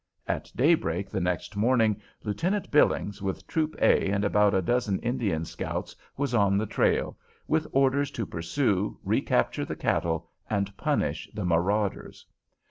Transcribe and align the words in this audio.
At 0.25 0.51
daybreak 0.55 1.11
the 1.11 1.21
next 1.21 1.55
morning 1.55 2.01
Lieutenant 2.23 2.71
Billings, 2.71 3.21
with 3.21 3.45
Troop 3.45 3.75
"A" 3.79 4.09
and 4.09 4.25
about 4.25 4.55
a 4.55 4.61
dozen 4.63 4.97
Indian 5.01 5.45
scouts, 5.45 5.95
was 6.17 6.33
on 6.33 6.57
the 6.57 6.65
trail, 6.65 7.19
with 7.47 7.67
orders 7.71 8.09
to 8.17 8.25
pursue, 8.25 8.97
recapture 9.03 9.63
the 9.63 9.75
cattle, 9.75 10.31
and 10.49 10.75
punish 10.75 11.29
the 11.35 11.45
marauders. 11.45 12.25